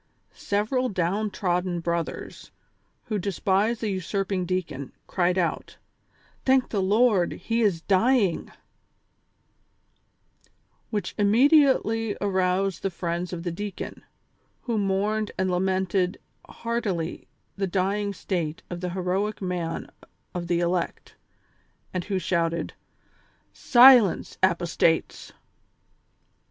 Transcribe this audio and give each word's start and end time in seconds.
Several 0.33 0.89
downtrodden 0.89 1.79
brothers, 1.79 2.49
who 3.03 3.19
despised 3.19 3.81
the 3.81 3.91
usurping 3.91 4.47
deacon, 4.47 4.93
cried 5.05 5.37
out: 5.37 5.77
"Thank 6.43 6.69
the 6.69 6.81
Lord, 6.81 7.33
he 7.33 7.61
is 7.61 7.83
dying 7.83 8.49
I" 8.49 8.55
Which 10.89 11.13
immediately 11.19 12.17
aroused 12.19 12.81
the 12.81 12.89
friends 12.89 13.31
of 13.31 13.43
the 13.43 13.51
deacon, 13.51 14.03
who 14.63 14.79
mourned 14.79 15.29
and 15.37 15.51
lamented 15.51 16.17
heartily 16.49 17.27
the 17.55 17.67
dying 17.67 18.11
state 18.11 18.63
of 18.71 18.81
the 18.81 18.89
heroic 18.89 19.39
man 19.39 19.87
of 20.33 20.47
the 20.47 20.61
elect, 20.61 21.13
and 21.93 22.05
who 22.05 22.17
shouted:" 22.19 22.73
Silence, 23.53 24.39
apostates 24.41 25.31